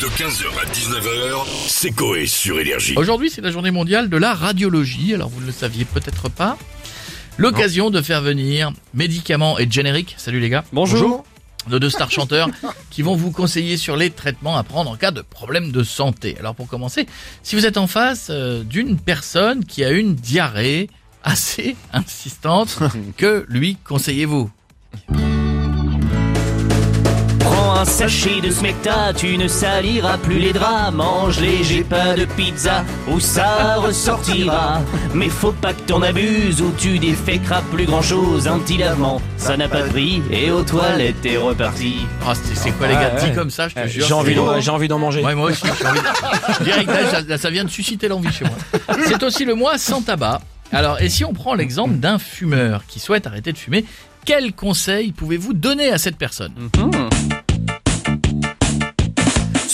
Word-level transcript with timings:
De 0.00 0.06
15h 0.06 0.46
à 0.62 0.64
19h, 0.72 1.44
c'est 1.66 1.90
Coé 1.90 2.26
sur 2.26 2.60
Énergie. 2.60 2.94
Aujourd'hui, 2.96 3.30
c'est 3.30 3.40
la 3.40 3.50
journée 3.50 3.72
mondiale 3.72 4.08
de 4.08 4.16
la 4.16 4.32
radiologie. 4.32 5.12
Alors, 5.12 5.28
vous 5.28 5.40
ne 5.40 5.46
le 5.46 5.50
saviez 5.50 5.84
peut-être 5.84 6.28
pas. 6.28 6.56
L'occasion 7.36 7.90
de 7.90 8.00
faire 8.00 8.22
venir 8.22 8.72
médicaments 8.94 9.58
et 9.58 9.68
génériques. 9.68 10.14
Salut 10.16 10.38
les 10.38 10.50
gars. 10.50 10.62
Bonjour. 10.72 11.24
Nos 11.68 11.80
deux 11.80 11.90
stars 11.90 12.12
chanteurs 12.12 12.48
qui 12.90 13.02
vont 13.02 13.16
vous 13.16 13.32
conseiller 13.32 13.76
sur 13.76 13.96
les 13.96 14.10
traitements 14.10 14.56
à 14.56 14.62
prendre 14.62 14.88
en 14.88 14.96
cas 14.96 15.10
de 15.10 15.20
problème 15.20 15.72
de 15.72 15.82
santé. 15.82 16.36
Alors, 16.38 16.54
pour 16.54 16.68
commencer, 16.68 17.06
si 17.42 17.56
vous 17.56 17.66
êtes 17.66 17.76
en 17.76 17.88
face 17.88 18.28
euh, 18.30 18.62
d'une 18.62 19.00
personne 19.00 19.64
qui 19.64 19.84
a 19.84 19.90
une 19.90 20.14
diarrhée 20.14 20.90
assez 21.24 21.74
insistante, 21.92 22.78
que 23.16 23.44
lui 23.48 23.76
conseillez-vous? 23.82 24.48
Sachet 27.88 28.40
de 28.40 28.50
smecta, 28.50 29.12
tu 29.16 29.36
ne 29.38 29.48
saliras 29.48 30.18
plus 30.18 30.38
les 30.38 30.52
draps. 30.52 30.92
Mange 30.94 31.40
léger 31.40 31.82
pain 31.84 32.14
de 32.14 32.24
pizza, 32.24 32.84
ou 33.08 33.18
ça 33.20 33.76
ressortira. 33.76 34.80
Mais 35.14 35.28
faut 35.28 35.52
pas 35.52 35.72
que 35.72 35.80
t'en 35.82 36.02
abuses, 36.02 36.60
ou 36.60 36.72
tu 36.78 36.98
déféqueras 36.98 37.62
plus 37.72 37.86
grand 37.86 38.02
chose. 38.02 38.46
Un 38.46 38.58
petit 38.60 38.76
lavement, 38.78 39.20
ça 39.36 39.56
n'a 39.56 39.68
pas 39.68 39.82
de 39.82 39.88
prix, 39.88 40.22
et 40.30 40.50
aux 40.50 40.62
toilettes 40.62 41.20
t'es 41.22 41.36
reparti. 41.36 41.96
Ah, 42.26 42.34
c'est 42.34 42.54
c'est 42.54 42.70
quoi 42.72 42.86
les 42.88 42.94
gars? 42.94 43.12
Ouais, 43.14 43.20
Dit 43.20 43.26
ouais. 43.26 43.34
comme 43.34 43.50
ça, 43.50 43.68
je 43.68 43.74
te 43.74 43.86
jure. 43.88 44.06
J'ai 44.06 44.14
envie, 44.14 44.34
d'en- 44.34 44.60
j'ai 44.60 44.70
envie 44.70 44.88
d'en 44.88 44.98
manger. 44.98 45.22
Ouais, 45.24 45.34
moi 45.34 45.50
aussi, 45.50 45.62
j'ai 45.78 45.86
envie. 45.86 46.00
Direct, 46.64 46.88
là, 46.90 47.22
ça, 47.26 47.38
ça 47.38 47.50
vient 47.50 47.64
de 47.64 47.70
susciter 47.70 48.08
l'envie 48.08 48.32
chez 48.32 48.44
moi. 48.44 48.96
C'est 49.06 49.22
aussi 49.22 49.44
le 49.44 49.54
mois 49.54 49.78
sans 49.78 50.02
tabac. 50.02 50.40
Alors, 50.72 51.00
et 51.00 51.08
si 51.08 51.24
on 51.24 51.32
prend 51.32 51.54
l'exemple 51.54 51.94
d'un 51.94 52.18
fumeur 52.18 52.82
qui 52.86 53.00
souhaite 53.00 53.26
arrêter 53.26 53.52
de 53.52 53.58
fumer, 53.58 53.84
quels 54.26 54.52
conseils 54.52 55.12
pouvez-vous 55.12 55.54
donner 55.54 55.90
à 55.90 55.96
cette 55.96 56.16
personne? 56.18 56.52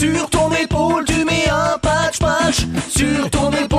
Sur 0.00 0.30
ton 0.30 0.50
épaule, 0.52 1.04
tu 1.04 1.26
mets 1.26 1.46
un 1.50 1.76
patch 1.76 2.20
patch. 2.20 2.66
Sur 2.88 3.28
ton 3.28 3.50
épaule, 3.50 3.69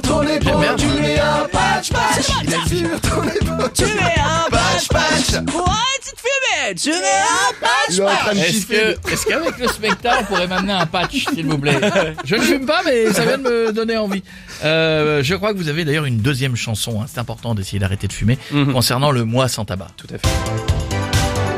patch. 0.00 0.08
Ton 0.08 0.22
épaule, 0.22 0.76
tu 0.76 0.86
mets 1.00 1.18
un 1.18 1.46
patch, 1.50 1.90
patch. 1.90 2.26
Sur 2.68 3.00
ton 3.00 3.22
épaule, 3.22 3.70
tu 3.74 3.84
mets 3.84 4.14
un 4.18 4.50
patch, 4.50 4.88
patch. 4.88 5.44
Pour 5.46 5.68
arrêter 5.68 6.12
de 6.12 6.18
fumer, 6.18 6.74
tu 6.76 6.90
mets 6.90 6.96
un 6.96 7.54
patch 7.60 7.90
Il 7.90 7.96
de 7.96 8.40
Est-ce 8.40 8.66
que, 8.66 9.10
est-ce 9.12 9.26
qu'avec 9.26 9.58
le 9.58 9.68
spectacle, 9.68 10.18
on 10.22 10.24
pourrait 10.24 10.46
m'amener 10.46 10.72
un 10.72 10.86
patch, 10.86 11.24
s'il 11.34 11.46
vous 11.46 11.58
plaît? 11.58 11.78
Je 12.24 12.36
ne 12.36 12.40
fume 12.42 12.66
pas, 12.66 12.80
mais 12.84 13.12
ça 13.12 13.24
vient 13.24 13.38
de 13.38 13.42
me 13.42 13.72
donner 13.72 13.96
envie. 13.96 14.22
Euh, 14.64 15.22
je 15.22 15.34
crois 15.34 15.52
que 15.52 15.58
vous 15.58 15.68
avez 15.68 15.84
d'ailleurs 15.84 16.04
une 16.06 16.18
deuxième 16.18 16.56
chanson. 16.56 17.00
hein. 17.02 17.06
C'est 17.12 17.20
important 17.20 17.54
d'essayer 17.54 17.78
d'arrêter 17.78 18.06
de 18.08 18.12
fumer 18.12 18.38
concernant 18.72 19.10
le 19.10 19.24
mois 19.24 19.48
sans 19.48 19.64
tabac. 19.64 19.88
Tout 19.96 20.06
à 20.14 20.18
fait. 20.18 20.28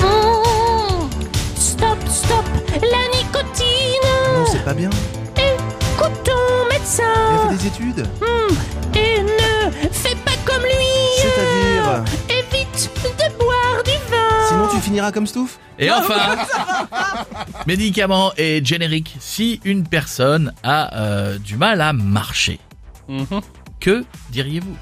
Mmh. 0.00 1.10
Stop, 1.58 1.98
stop, 2.08 2.44
la 2.80 3.18
nicotine. 3.18 4.34
Non, 4.34 4.46
c'est 4.50 4.64
pas 4.64 4.74
bien. 4.74 4.90
Études. 7.66 8.06
et 8.94 9.22
ne 9.22 9.90
fais 9.90 10.14
pas 10.24 10.32
comme 10.44 10.62
lui. 10.62 10.94
C'est-à-dire. 11.18 12.04
Évite 12.28 12.90
de 13.04 13.38
boire 13.38 13.82
du 13.84 13.90
vin. 14.10 14.46
Sinon, 14.48 14.68
tu 14.68 14.80
finiras 14.80 15.12
comme 15.12 15.26
Stouff. 15.26 15.58
Et 15.78 15.90
enfin, 15.90 16.36
médicaments 17.66 18.32
et 18.36 18.64
génériques. 18.64 19.16
Si 19.20 19.60
une 19.64 19.84
personne 19.86 20.52
a 20.62 20.96
euh, 21.00 21.38
du 21.38 21.56
mal 21.56 21.80
à 21.80 21.92
marcher, 21.92 22.58
que 23.80 24.04
diriez-vous? 24.30 24.76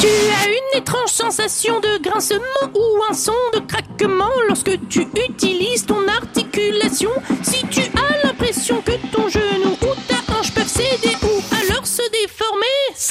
Tu 0.00 0.08
as 0.08 0.48
une 0.48 0.78
étrange 0.80 1.10
sensation 1.10 1.78
de 1.80 2.02
grincement 2.02 2.40
ou 2.74 3.02
un 3.10 3.14
son 3.14 3.32
de 3.54 3.60
craquement 3.60 4.30
lorsque 4.48 4.76
tu 4.88 5.06
utilises 5.28 5.86
ton 5.86 6.06
articulation. 6.08 7.10
Si 7.42 7.61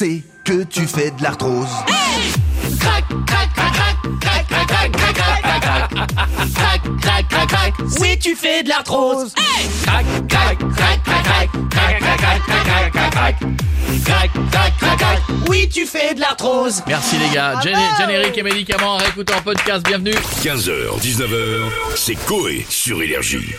C'est 0.04 0.20
que 0.42 0.64
tu 0.64 0.80
fais 0.88 1.12
de 1.12 1.22
l'arthrose. 1.22 1.68
Crac, 2.80 3.04
crac, 3.24 3.52
crac, 3.54 3.74
crac, 4.20 4.48
crac, 4.48 4.66
crac, 4.66 4.66
crac, 4.66 4.92
crac, 4.92 5.22
crac, 5.22 5.60
crac, 5.62 5.90
crac, 6.52 6.82
crac, 7.00 7.28
crac, 7.28 7.48
crac. 7.48 7.74
Oui, 8.00 8.18
tu 8.18 8.34
fais 8.34 8.64
de 8.64 8.68
l'arthrose. 8.68 9.32
Crac, 9.84 10.04
crac, 10.28 10.58
crac, 10.58 11.02
crac, 11.04 11.04
crac, 11.04 11.50
crac, 11.70 11.98
crac, 12.00 12.18
crac, 12.18 12.42
crac, 12.42 12.92
crac, 12.92 13.10
crac. 13.12 13.36
Crac, 14.04 14.30
crac, 14.50 14.76
crac, 14.80 14.98
crac. 14.98 15.18
Oui, 15.48 15.68
tu 15.72 15.86
fais 15.86 16.14
de 16.14 16.20
l'arthrose. 16.20 16.82
Merci 16.88 17.16
les 17.18 17.32
gars. 17.32 17.60
Gén- 17.62 17.96
générique 17.96 18.36
et 18.36 18.42
médicaments 18.42 18.96
à 18.96 19.02
réécouter 19.02 19.34
en 19.34 19.42
podcast. 19.42 19.84
Bienvenue. 19.86 20.16
15h, 20.42 20.98
19h, 21.00 21.60
c'est 21.94 22.16
Coé 22.26 22.66
sur 22.68 23.00
Énergie. 23.00 23.54